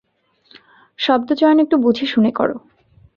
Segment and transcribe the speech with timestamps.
[0.99, 2.49] শব্দচয়ন একটু বুঝেশুনে কর।